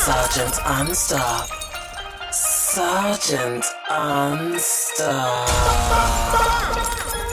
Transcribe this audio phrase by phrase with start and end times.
[0.00, 1.46] Sergeant Unstop.
[2.32, 5.46] Sergeant Unstop.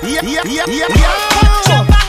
[0.04, 2.04] Yeah, yeah, yeah, yeah,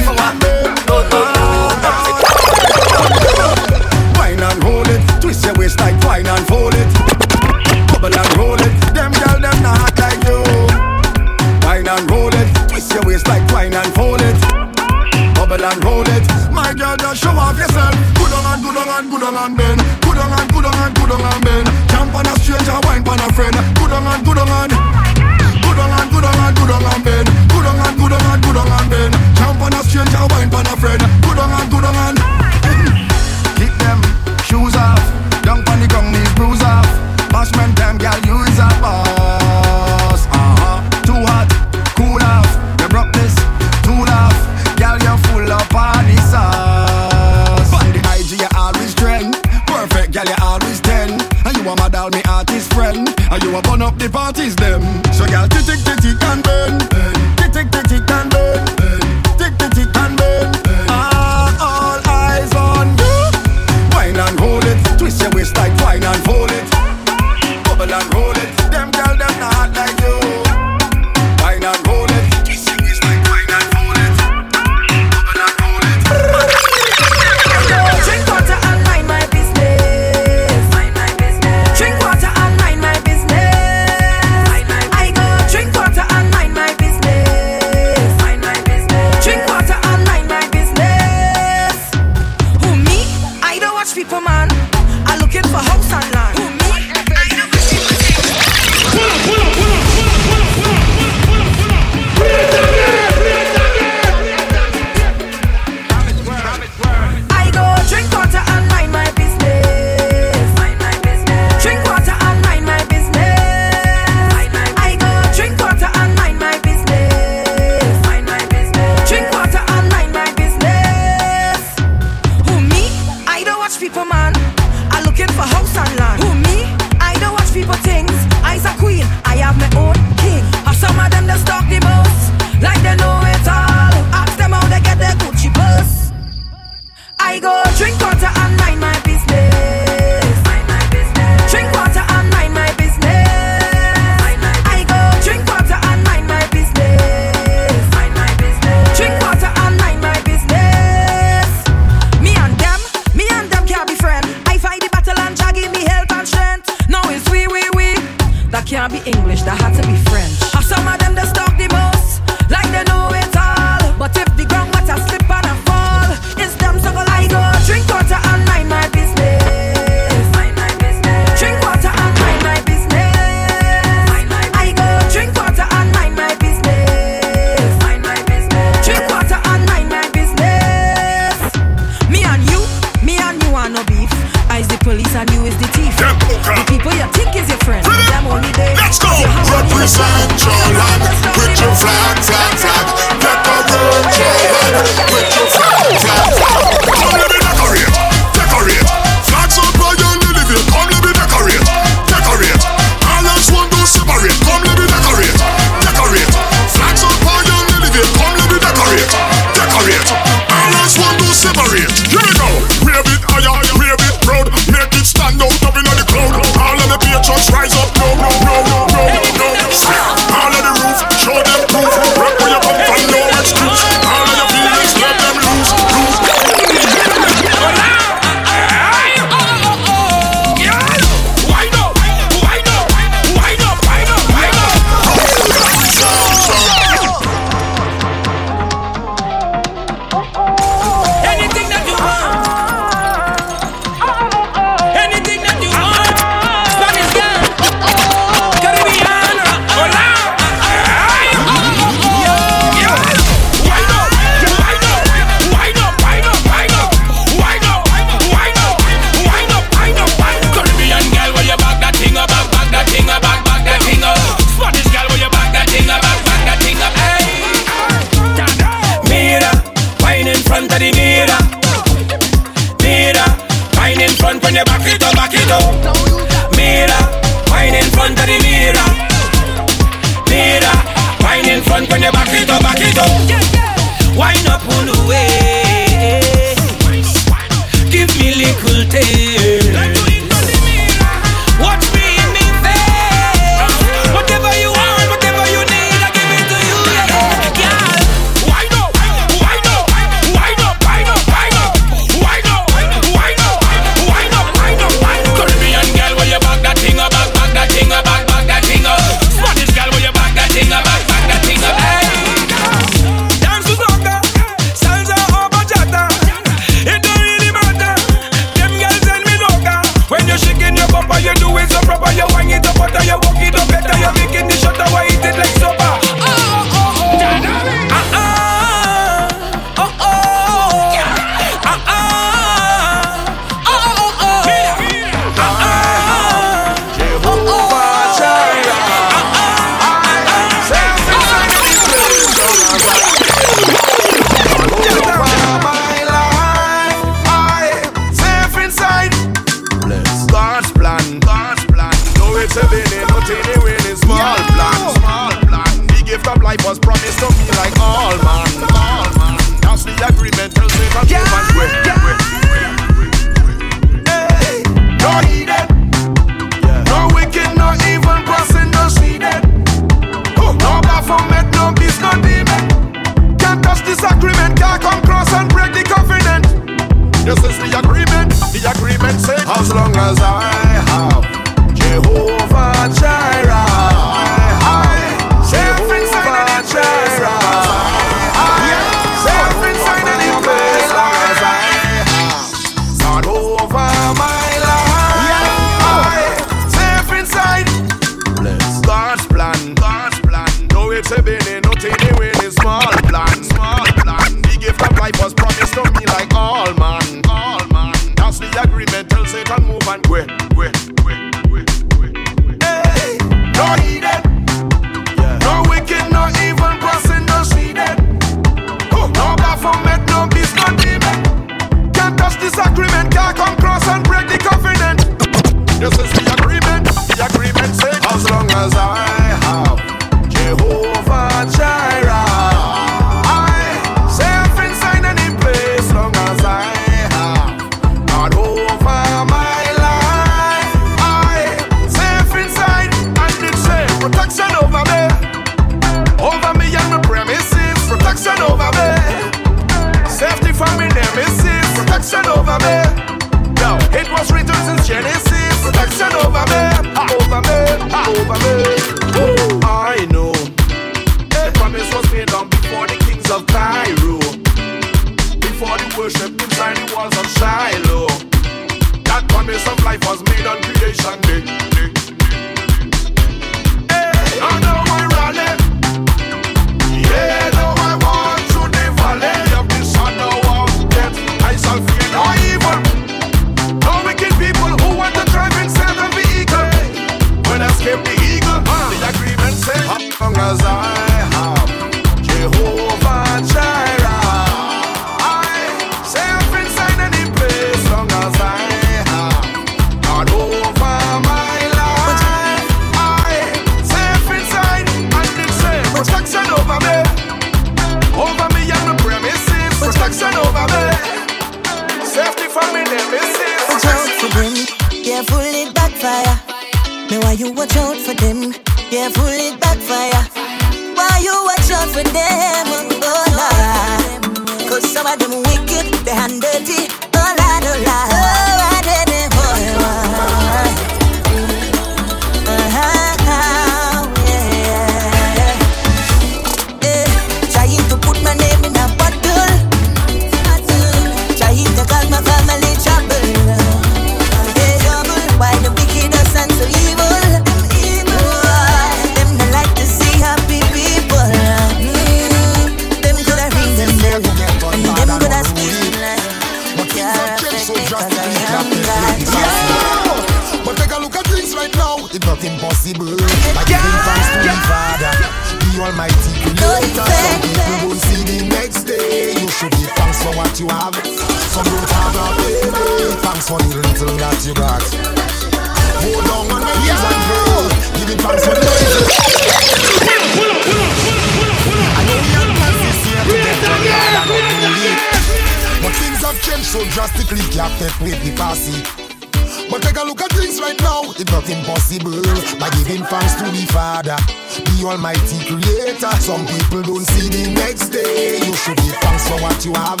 [596.68, 598.38] people don't see the next day.
[598.38, 600.00] You should give thanks for what you have.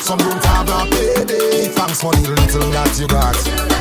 [0.00, 1.68] Some don't have a payday.
[1.68, 3.75] Thanks for the little that you got.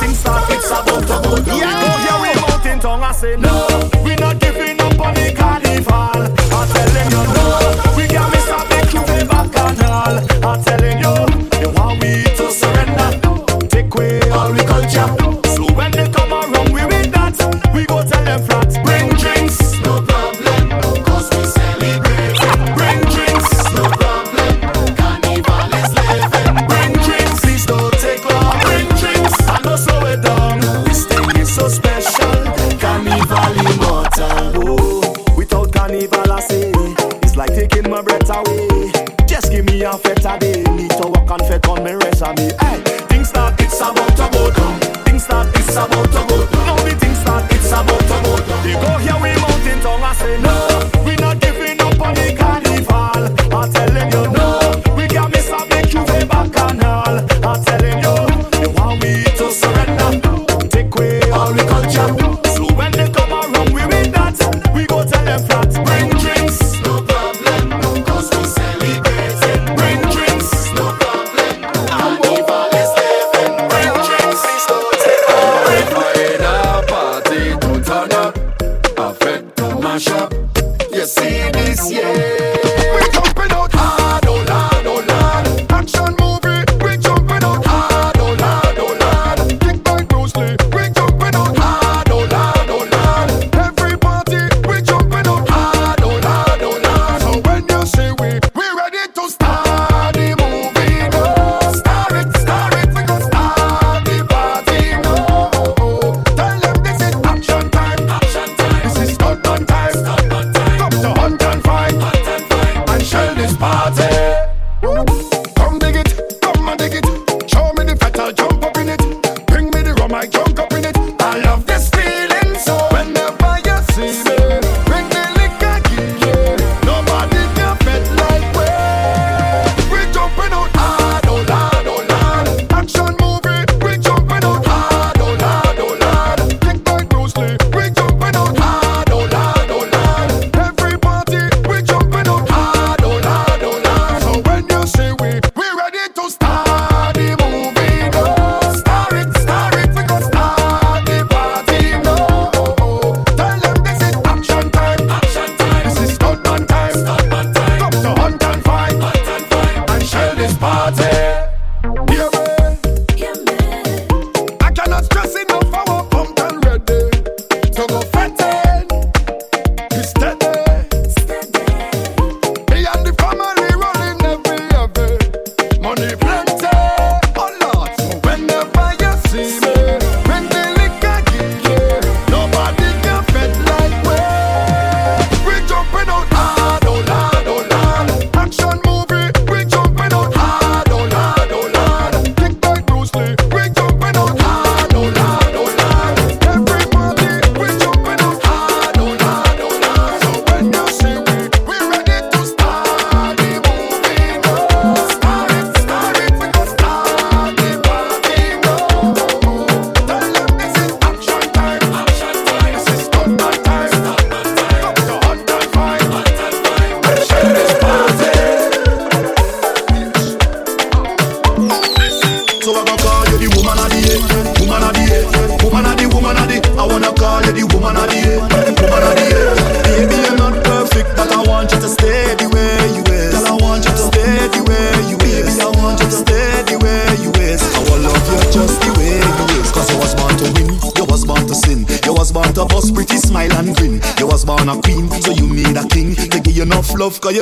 [0.00, 1.58] things start, it's about to go down.
[1.58, 1.80] Yeah.
[1.80, 3.59] Go yeah, we mountain tongue, I say no.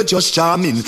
[0.09, 0.83] just charming.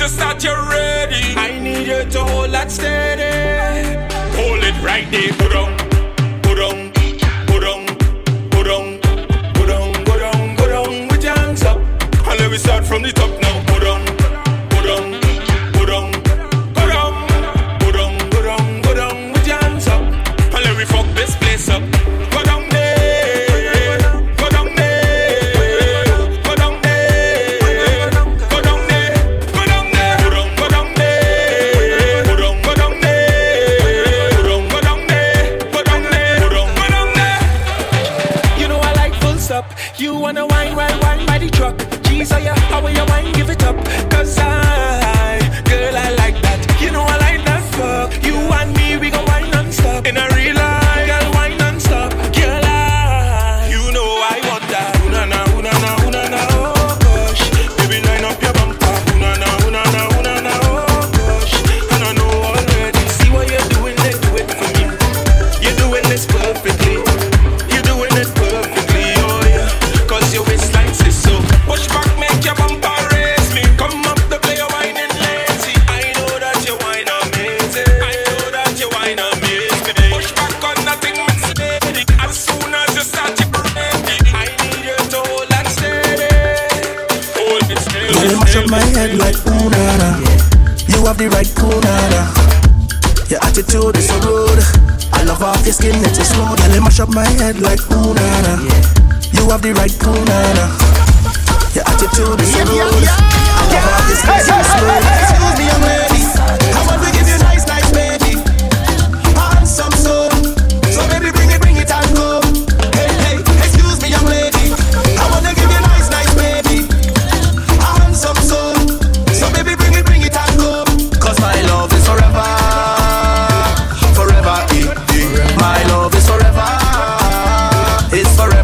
[0.00, 1.34] just that you're ready.
[1.36, 3.98] I need you to hold that steady.
[4.34, 5.89] Hold it right there, bro.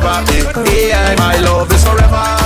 [0.07, 0.87] property.
[0.89, 2.46] Yeah, my love is forever.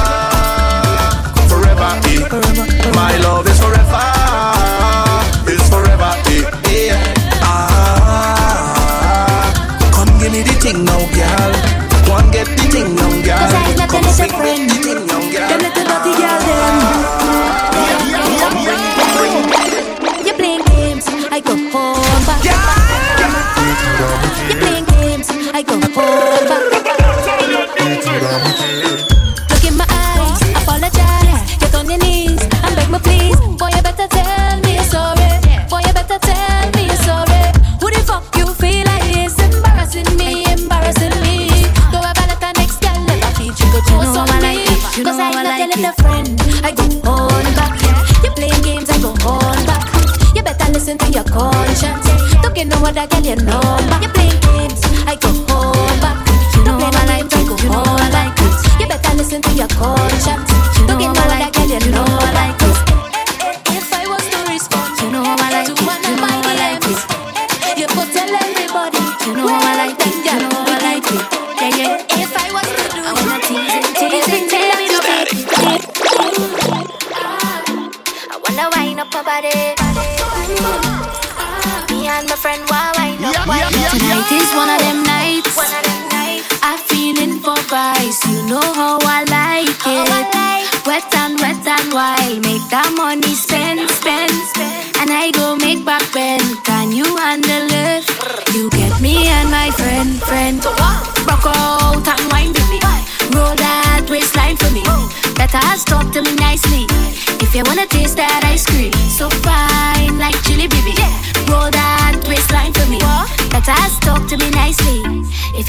[52.61, 54.20] you know what I get your number.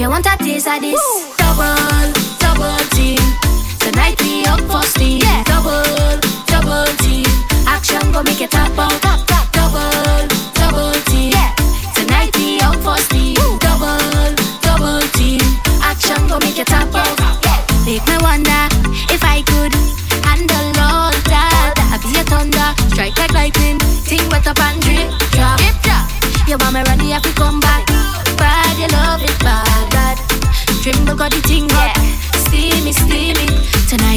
[0.02, 0.94] you want a taste of this.
[0.94, 1.41] Woo!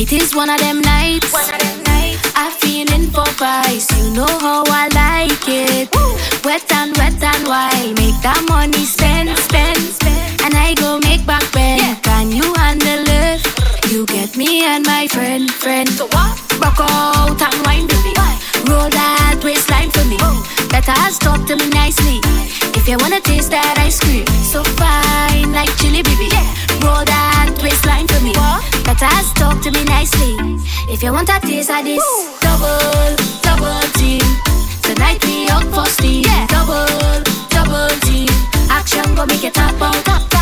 [0.05, 1.33] Tonight is one of them nights.
[2.37, 3.89] I'm feeling for vice.
[3.97, 5.89] You know how I like it.
[6.45, 7.97] Wet and wet and wild.
[7.97, 10.43] Make that money spend, spend, spend.
[10.45, 11.81] And I go make back rent.
[11.81, 11.95] Yeah.
[12.03, 13.41] Can you handle it?
[13.91, 15.89] You get me and my friend, friend.
[15.89, 16.37] So what?
[16.61, 18.13] Rock out and wine with me.
[18.69, 20.19] Roll that waistline for me.
[20.21, 20.45] Oh.
[20.69, 22.21] Better stop to me nicely.
[22.77, 26.34] If you wanna taste that ice cream, so fine like chili, baby.
[29.65, 30.37] to me nicely.
[30.93, 32.39] If you want a taste of this, Woo!
[32.41, 34.21] double, double team.
[34.83, 36.23] Tonight we up for steam.
[36.23, 36.47] Yeah.
[36.49, 38.29] Double, double team.
[38.69, 40.34] Action go make it tap top out.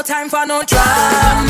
[0.00, 1.49] No time for no drama.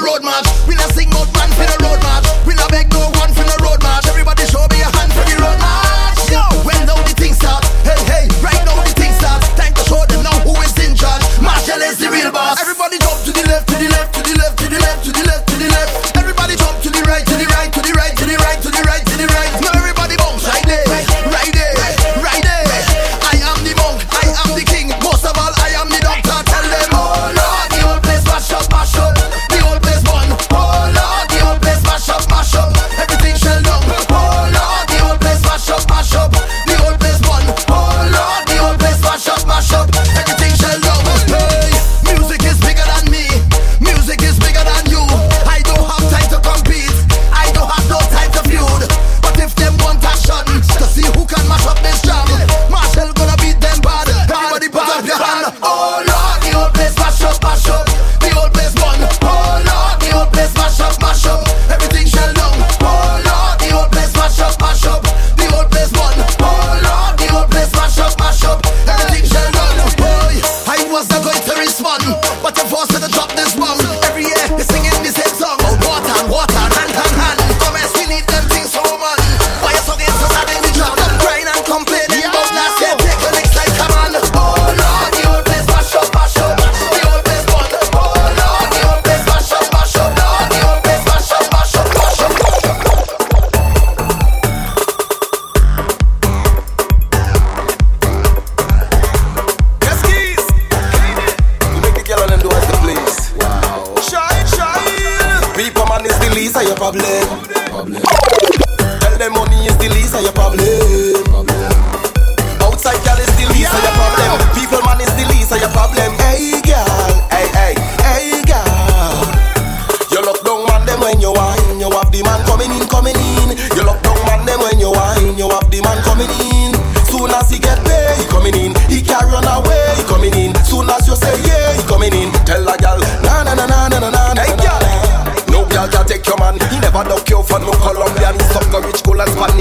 [0.00, 0.51] road my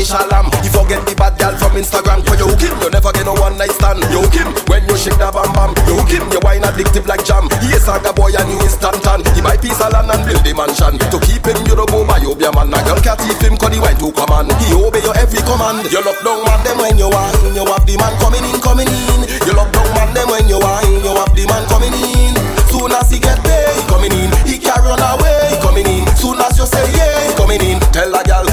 [0.02, 0.47] Spanish alarm.
[0.66, 2.26] You forget the bad girl from Instagram.
[2.26, 4.02] Cause you hook him, you never get no one night stand.
[4.10, 5.72] You hook him when you shake the bam bam.
[5.86, 7.45] You hook him, you wine addictive like jam.
[7.62, 9.22] He is saga boy and he is tantan.
[9.38, 10.97] He buy piece of land and build a mansion.
[10.97, 12.74] To keep him, you don't go by you man.
[12.74, 14.49] A girl can't keep him cause he wine to command.
[14.66, 15.86] He obey your every command.
[15.93, 17.54] You lock down man them when you wine.
[17.54, 19.22] You have the man coming in, coming in.
[19.45, 20.97] You lock down man them when you wine.
[21.06, 22.34] You have the man coming in.
[22.74, 24.30] Soon as he get there, he coming in.
[24.49, 26.10] He carry on away, he coming in.
[26.18, 27.78] Soon as you say yeah, he coming in.
[27.93, 28.51] Tell a girl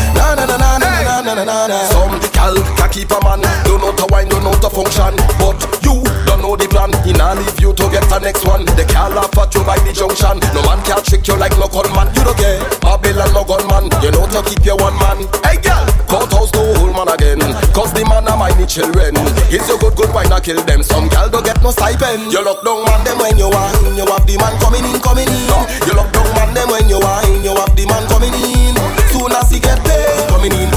[1.49, 1.81] na na.
[1.89, 5.57] Some gal can keep a man, don't know to wine, don't know to function, but
[5.81, 6.93] you don't know the plan.
[7.09, 8.69] In a leave you to get the next one.
[8.77, 10.37] The gal laugh at you by the junction.
[10.53, 12.13] No man can trick you like no gunman.
[12.13, 12.61] You don't care.
[12.85, 13.89] Babylon no gunman.
[14.05, 15.25] You know to keep your one man.
[15.41, 17.41] Hey gal, cut house to old man again.
[17.73, 19.17] Cause the man are my children.
[19.49, 20.85] It's a good good wine I kill them.
[20.85, 22.29] Some gal don't get no stipend.
[22.29, 23.97] You lock down man them when you wine.
[23.97, 25.49] You have the man coming in, coming in.
[25.89, 27.41] You lock down man them when you wine.
[27.41, 28.77] You have the man coming in.
[29.09, 30.69] Soon as he get paid, coming in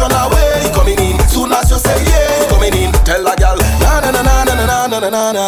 [0.00, 0.64] run away.
[0.64, 2.40] You coming in, soon as you say yeah.
[2.40, 5.22] He coming in, tell a gal, na na na na na na na na na
[5.32, 5.46] na.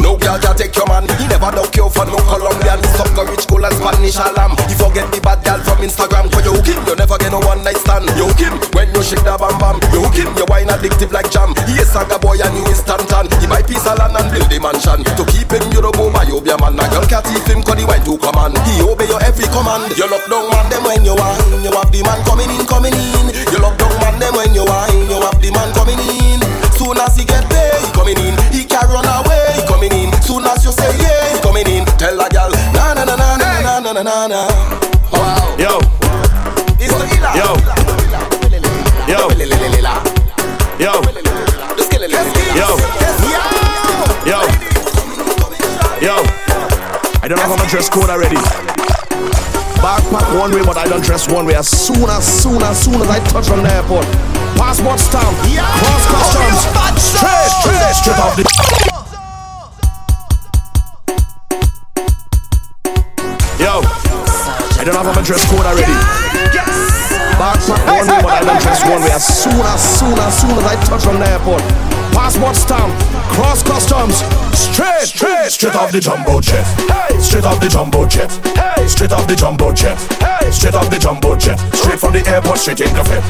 [0.00, 1.04] No girl can take your man.
[1.20, 2.80] He never duck you for no Colombian.
[2.96, 4.56] Suck a rich cool and Spanish alarm.
[4.66, 6.32] He forget the bad gal from Instagram.
[6.32, 8.08] Cause you him, you never get no one night stand.
[8.16, 9.76] You him when you shake the bam bam.
[9.92, 11.52] You him, you wine addictive like jam.
[11.68, 13.28] He a saga boy and he is tan.
[13.38, 15.04] He buy piece of land and build a mansion.
[15.20, 16.80] To keep him, you the boom, you be a man.
[16.80, 18.56] A girl can't thief him he wine to command.
[18.64, 19.92] He obey your every command.
[19.96, 21.40] You lock down man them when you want.
[21.60, 23.26] You have the man coming in, coming in.
[24.20, 25.08] You lock them when you wine.
[25.08, 26.40] You have the man coming in.
[26.76, 28.36] Soon as he get there, he coming in.
[28.52, 30.12] He can run away, he coming in.
[30.22, 31.84] Soon as you say yeah, he coming in.
[31.96, 34.40] Tell a girl, na na na na na na na na na.
[35.12, 35.56] Wow.
[35.56, 35.80] Yo.
[36.80, 37.32] It's the illa.
[37.36, 37.48] Yo.
[39.08, 39.28] Yo.
[40.80, 41.00] Yo.
[42.56, 42.68] Yo.
[44.26, 44.40] Yo.
[46.00, 46.16] Yo.
[47.22, 48.69] I don't have my dress code already.
[49.80, 51.54] Backpack one way, but I don't dress one way.
[51.54, 54.04] As soon as soon as soon as I touch on the airport,
[54.60, 58.44] passport stamp, cross customs, oh, straight, straight, straight off the.
[63.56, 63.80] Yo,
[64.76, 65.96] I don't have my dress code already.
[67.40, 69.12] Backpack one way, but I don't dress one way.
[69.16, 71.64] As soon as soon as soon as I touch on the airport,
[72.20, 72.92] passport stamp,
[73.32, 74.16] cross customs,
[74.52, 76.66] straight, straight, straight off the jumbo jet.
[76.90, 78.30] Hey, straight off the jumbo jet.
[78.54, 79.96] Hey, straight off the jumbo jet.
[80.20, 81.58] Hey, straight off the jumbo jet.
[81.74, 83.24] Straight from the airport, straight in the fit.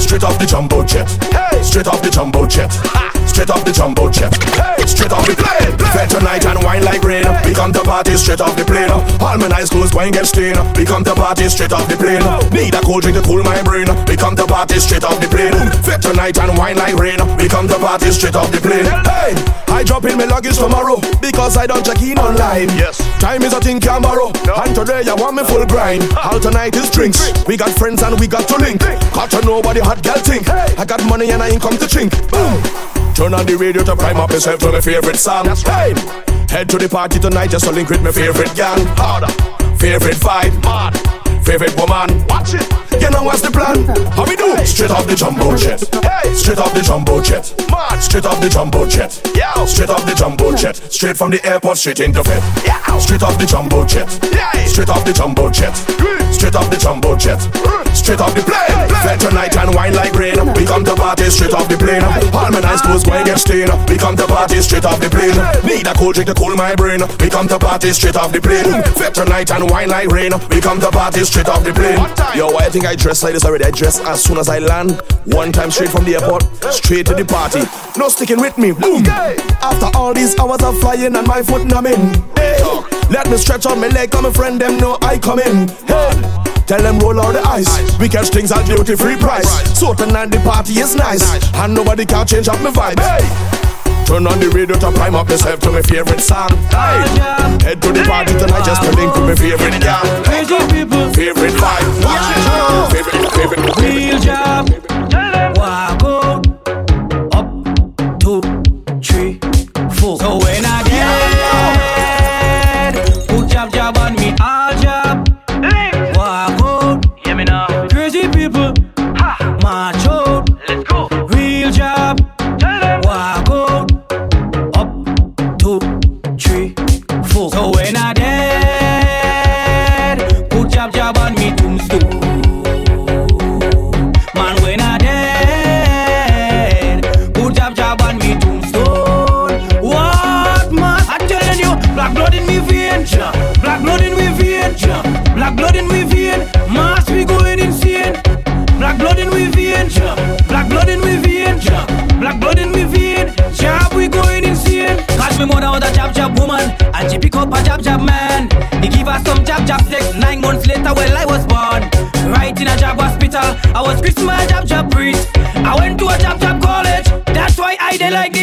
[0.00, 1.08] Straight off the jumbo jet.
[1.30, 3.11] Hey, straight off the jumbo jet.
[3.26, 4.32] Straight off the jumbo jet.
[4.54, 5.72] Hey, straight off the plane.
[5.92, 7.24] Fed tonight and wine like rain.
[7.44, 8.90] We come to party straight off the plane.
[8.90, 10.58] All my eyes closed, wine get stained.
[10.76, 12.22] We come to party straight off the plane.
[12.52, 13.88] Need a cold drink to cool my brain.
[14.06, 15.54] We come to party straight off the plane.
[15.82, 17.18] Fed tonight and wine like rain.
[17.36, 18.86] We come to party straight off the plane.
[18.86, 19.34] Hey,
[19.72, 22.68] I drop in my luggage tomorrow because I don't check in online.
[22.76, 24.30] Yes, time is a thing can borrow.
[24.44, 26.04] And today I want me full grind.
[26.14, 27.20] All tonight is drinks.
[27.46, 28.80] We got friends and we got to link.
[29.12, 30.48] Got to know what the hot girl think.
[30.48, 32.12] I got money and I ain't come to chink.
[32.30, 33.01] Boom.
[33.14, 35.46] Turn on the radio to prime up yourself to my favorite song.
[35.46, 35.94] Hey,
[36.48, 38.84] head to the party tonight just to link with my favorite gang.
[38.96, 39.30] Harder,
[39.76, 42.26] favorite vibe, mad, favorite woman.
[42.26, 42.66] Watch it.
[43.00, 43.84] You know what's the plan?
[44.14, 44.54] How we do?
[44.64, 45.82] Straight off the jumbo jet.
[46.02, 47.44] Hey, straight off the jumbo jet.
[48.00, 49.20] Straight off the jumbo jet.
[49.34, 50.76] Yeah, straight off the jumbo jet.
[50.90, 52.42] Straight from the airport, straight into fit.
[52.64, 54.06] Yeah, straight off the jumbo jet.
[54.32, 55.74] Yeah, straight off the jumbo jet.
[56.32, 57.40] Straight off the jumbo jet.
[57.94, 58.88] Straight off the plane.
[59.02, 60.38] Fed tonight and wine like rain.
[60.54, 62.02] We come to party straight off the plane.
[62.32, 63.70] All my nice clothes going get stained.
[63.88, 65.36] We come to party straight off the plane.
[65.66, 67.00] Need a cold drink to cool my brain.
[67.20, 68.82] We come to party straight off the plane.
[68.94, 70.32] Fed tonight and wine like rain.
[70.50, 71.96] We come to party straight off the plane.
[72.36, 73.64] Yo, I think I dress like this already.
[73.64, 75.00] I dress as soon as I land.
[75.24, 77.64] One time straight from the airport, straight to the party.
[77.98, 78.72] No sticking with me.
[78.72, 79.06] Boom.
[79.06, 82.12] After all these hours of flying and my foot numbing.
[82.36, 82.60] Hey,
[83.08, 85.68] let me stretch out my leg, come my friend them know I come in.
[85.88, 86.12] Hey.
[86.66, 87.98] Tell them roll out the ice.
[87.98, 89.48] We catch things at duty free price.
[89.78, 91.24] So tonight the party is nice,
[91.54, 93.00] and nobody can change up my vibe.
[93.00, 93.71] Hey.
[94.06, 96.50] Turn on the radio to prime up yourself to my favorite song.
[96.70, 97.02] Hey.
[97.64, 100.24] Head to the party tonight just to link with my favorite gang.
[100.24, 102.04] Crazy people, Favorite vibe.
[102.04, 102.42] Watch it.
[102.92, 104.68] Favorite, favorite, real job.
[105.56, 106.11] Walk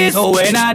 [0.10, 0.69] eso buena.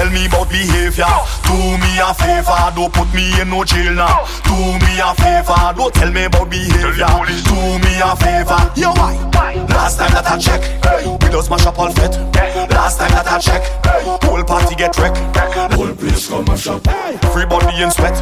[0.00, 1.19] Tell me about behavior.
[2.00, 4.24] Do me a favor, don't put me in no jail now.
[4.48, 7.04] Do me a favor, don't tell me about behavior.
[7.44, 9.20] Do me a favor, yo why?
[9.68, 10.64] Last time that I check,
[11.20, 12.16] we just mash up all fit.
[12.72, 13.60] Last time that I check,
[14.24, 15.18] whole party get wrecked.
[15.76, 18.16] Whole place come mash up, everybody in sweat.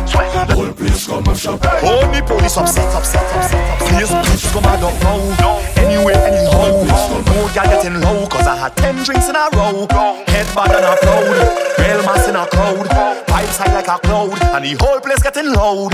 [0.50, 1.62] Whole place come mash up.
[1.84, 3.78] Only police upset, upset, upset.
[3.78, 5.02] Please, please come out of
[5.38, 5.62] now.
[5.78, 9.86] Anyway, anyhow, more girl getting low, cause I had ten drinks in a row.
[10.26, 11.30] Head bad and a proud,
[11.78, 12.88] real mass in a crowd.
[13.28, 15.92] Vibes high like a cloud, and the whole place getting loud.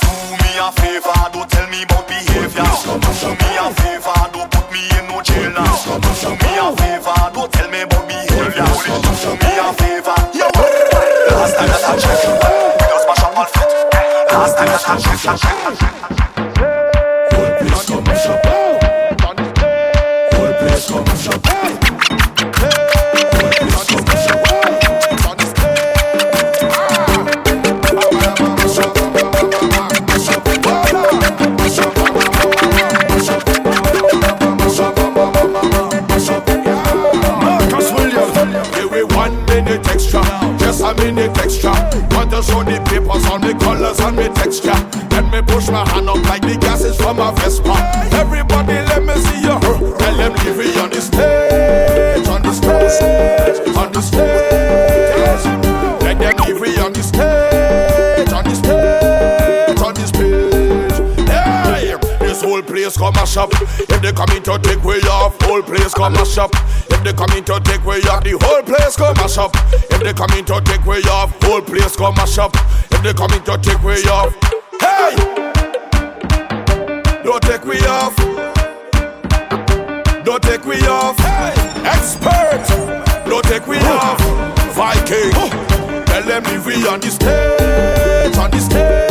[0.00, 2.64] Do me a favor, don't tell me about behavior.
[3.20, 5.64] Do me a favor, don't put me in no jail now.
[5.84, 8.66] Do me a favor, don't tell me about behavior.
[9.20, 10.46] Do me a favor, yo.
[11.30, 12.32] Last time that I checked, we
[12.88, 13.70] just mash up all fit.
[14.32, 16.29] Last time that I checked, I checked, I checked.
[41.00, 41.72] A minute extra.
[42.10, 44.76] Want to show the papers on the colors and the texture.
[45.10, 47.74] Let me push my hand up like the gases from a Vespa.
[48.12, 49.58] Everybody, let me see you.
[49.98, 55.44] Tell them leave me on the stage, on the stage, on the stage.
[56.02, 57.49] Let them leave me on the stage,
[63.00, 63.50] come mash up.
[63.52, 66.50] If they come in to take way off, whole place come mash up.
[66.92, 69.52] If they come in to take way off, the whole place come mash up.
[69.72, 72.52] If they come in to take way off, whole place come mash up.
[72.92, 74.36] If they come in to take way off,
[74.84, 75.16] hey,
[77.24, 78.14] don't take way off.
[80.22, 81.16] Don't take we off.
[81.16, 81.54] Hey,
[81.88, 82.62] expert,
[83.24, 84.20] don't take we off.
[84.76, 85.32] Viking,
[86.04, 89.09] tell them leave we on the stage, on the stage,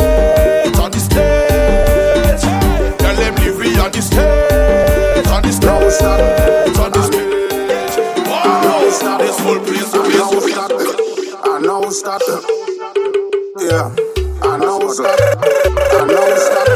[13.70, 13.94] Yeah.
[14.42, 15.16] I know stop.
[15.16, 16.68] I know stop.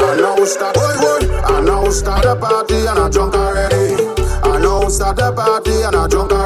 [0.00, 0.76] I know stop.
[0.78, 3.96] I know the party and I drunk already.
[4.44, 6.39] I know start the party and I drunk already.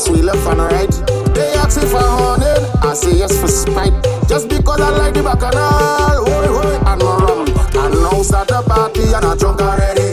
[0.00, 1.34] I swear left and right.
[1.34, 3.92] They ask if I'm on it, I say yes for spite.
[4.26, 7.44] Just because I like the bacchanal, oi, oi, and my.
[7.78, 10.08] I know start the party and I drunk already.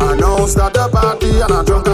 [0.00, 1.86] I know start the party and I drunk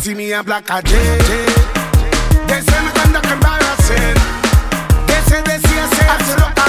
[0.00, 0.96] see me a black a J.
[2.46, 4.16] They say me conduct embarrassing.
[5.06, 6.59] They say they see I say I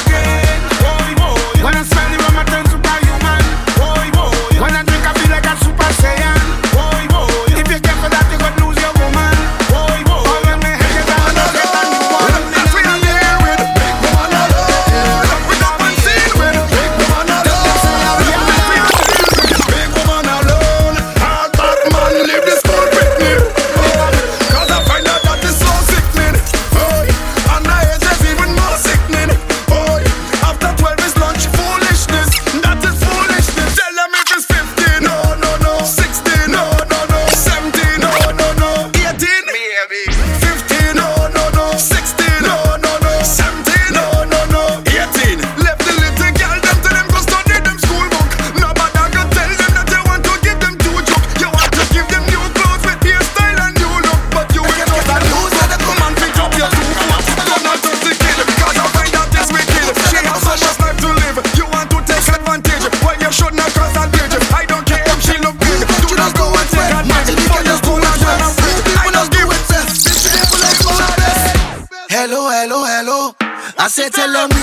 [74.12, 74.61] tell them we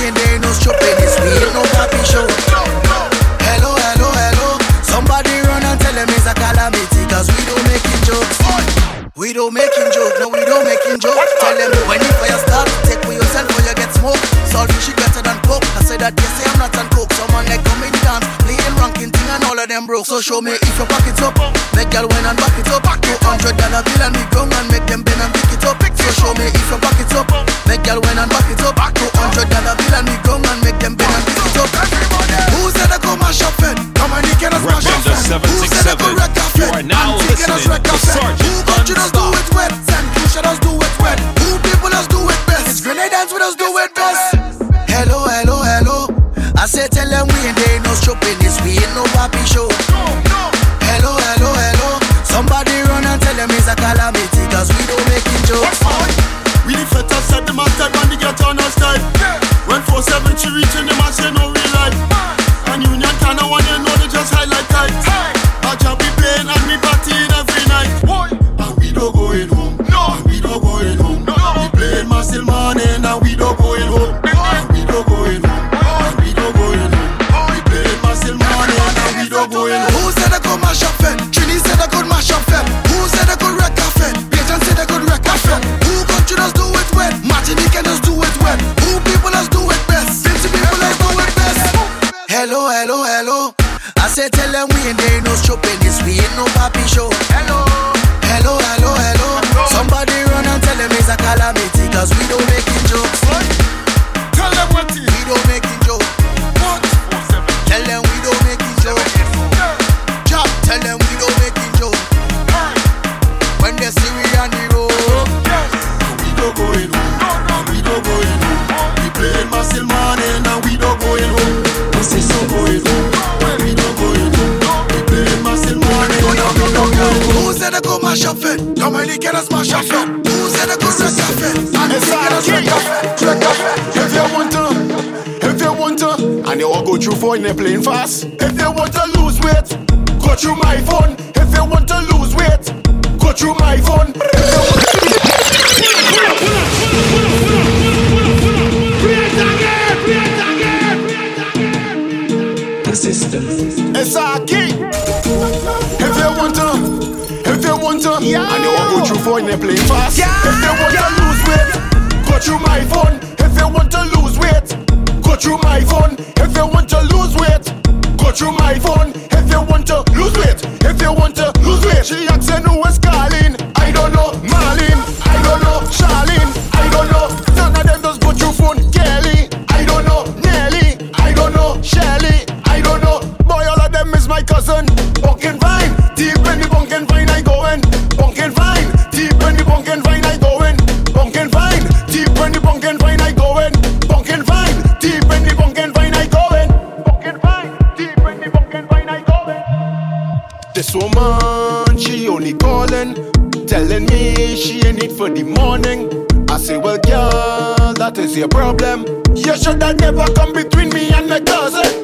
[208.42, 209.04] a problem.
[209.34, 211.97] You should have never come between me and my cousin.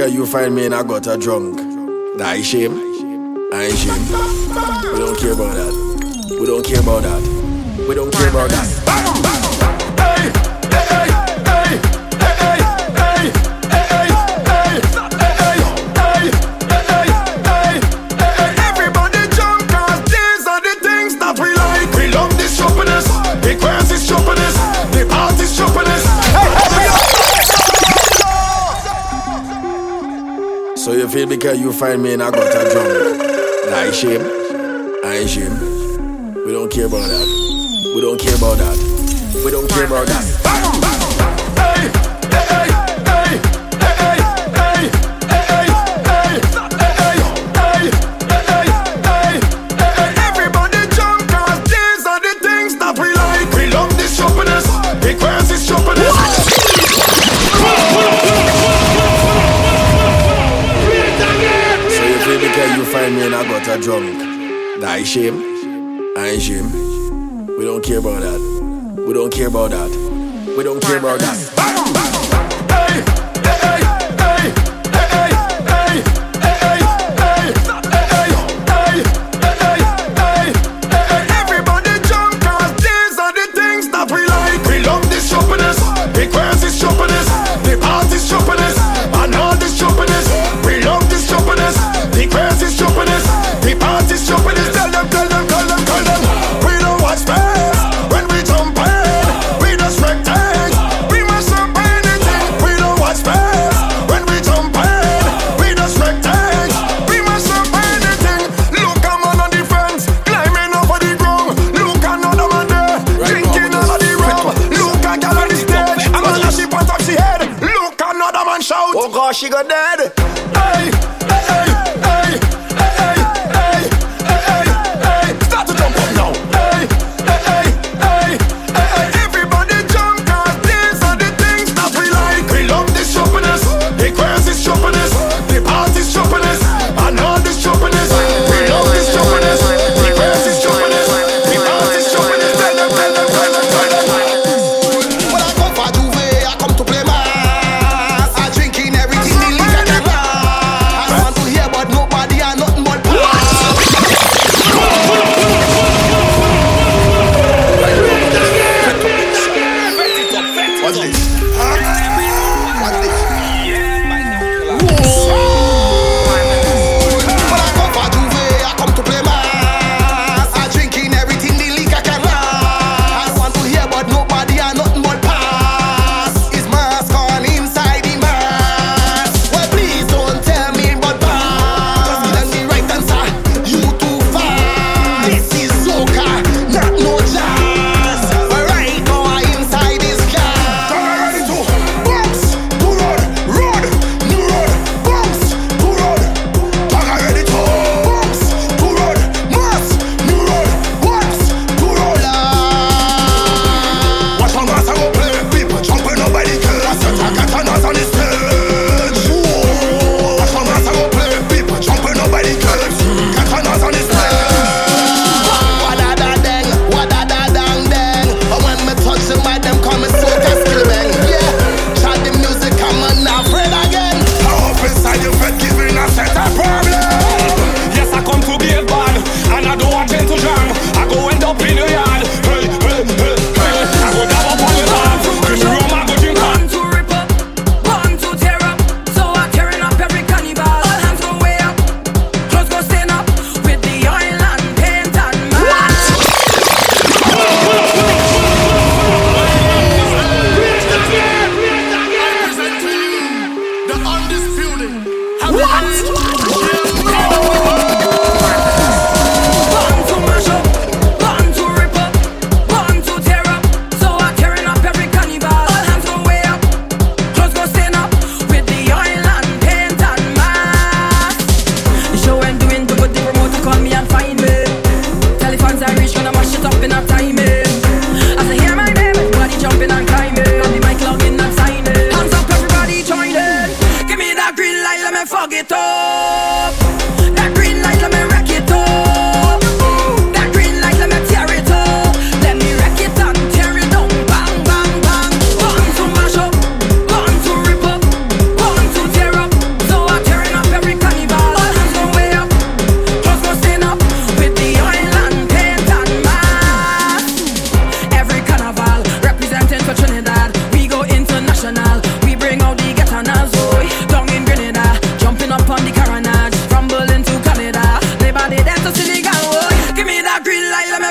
[0.00, 1.56] care you find me and I got her drunk.
[2.16, 2.72] That ain't shame.
[3.52, 4.02] I ain't shame.
[4.92, 6.36] We don't care about that.
[6.40, 7.86] We don't care about that.
[7.86, 8.79] We don't care about that.
[31.40, 33.20] girl you find me in a gutter drum.
[33.72, 34.20] I ain't shame.
[35.02, 36.44] I ain't shame.
[36.44, 37.92] We don't care about that.
[37.94, 38.76] We don't care about that.
[39.44, 40.29] We don't care about that.
[63.34, 64.80] I got her drunk.
[64.80, 65.38] Die shame.
[66.14, 67.46] That is shame.
[67.56, 69.04] We don't care about that.
[69.06, 70.54] We don't care about that.
[70.56, 71.59] We don't care about that.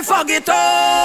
[0.10, 0.99] fuck it up.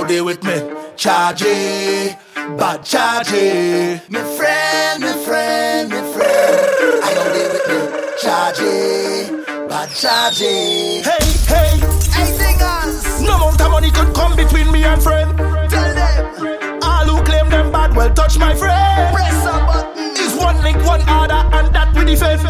[0.00, 0.56] how they with me.
[0.96, 2.16] Chargy,
[2.58, 4.00] bad chargy.
[4.08, 7.04] My friend, my friend, my friend.
[7.04, 7.78] I how they with me.
[8.22, 11.02] Chargy, bad chargy.
[11.08, 11.72] Hey, hey,
[12.16, 13.26] hey, niggas.
[13.26, 15.36] No amount of money could come between me and friend.
[15.36, 16.80] Tell them.
[16.82, 19.14] All who claim them bad, well touch my friend.
[19.14, 20.10] Press a button.
[20.16, 22.40] It's one link, one other, and that we defend.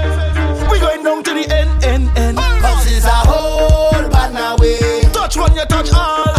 [0.70, 2.38] We going down to the end, end, end.
[2.38, 5.02] Cause it's a whole bad now way.
[5.12, 6.29] Touch one, you touch all.